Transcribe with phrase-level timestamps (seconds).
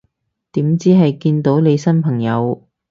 [0.53, 2.67] 點知係見到你新朋友